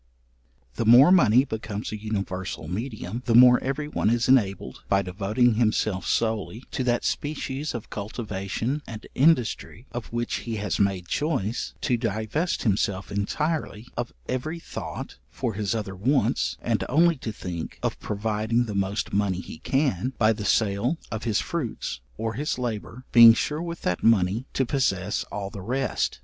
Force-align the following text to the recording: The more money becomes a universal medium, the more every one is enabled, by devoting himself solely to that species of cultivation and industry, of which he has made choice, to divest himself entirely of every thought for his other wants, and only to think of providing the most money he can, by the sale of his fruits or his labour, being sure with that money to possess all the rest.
The 0.77 0.85
more 0.87 1.11
money 1.11 1.45
becomes 1.45 1.91
a 1.91 1.95
universal 1.95 2.67
medium, 2.67 3.21
the 3.27 3.35
more 3.35 3.59
every 3.61 3.87
one 3.87 4.09
is 4.09 4.27
enabled, 4.27 4.81
by 4.89 5.03
devoting 5.03 5.53
himself 5.53 6.07
solely 6.07 6.63
to 6.71 6.83
that 6.85 7.05
species 7.05 7.75
of 7.75 7.91
cultivation 7.91 8.81
and 8.87 9.05
industry, 9.13 9.85
of 9.91 10.07
which 10.11 10.37
he 10.37 10.55
has 10.55 10.79
made 10.79 11.07
choice, 11.07 11.75
to 11.81 11.97
divest 11.97 12.63
himself 12.63 13.11
entirely 13.11 13.89
of 13.95 14.11
every 14.27 14.57
thought 14.57 15.17
for 15.29 15.53
his 15.53 15.75
other 15.75 15.95
wants, 15.95 16.57
and 16.63 16.83
only 16.89 17.15
to 17.17 17.31
think 17.31 17.77
of 17.83 17.99
providing 17.99 18.65
the 18.65 18.73
most 18.73 19.13
money 19.13 19.39
he 19.39 19.59
can, 19.59 20.13
by 20.17 20.33
the 20.33 20.45
sale 20.45 20.97
of 21.11 21.25
his 21.25 21.39
fruits 21.39 22.01
or 22.17 22.33
his 22.33 22.57
labour, 22.57 23.05
being 23.11 23.35
sure 23.35 23.61
with 23.61 23.83
that 23.83 24.01
money 24.03 24.47
to 24.53 24.65
possess 24.65 25.23
all 25.25 25.51
the 25.51 25.61
rest. 25.61 26.19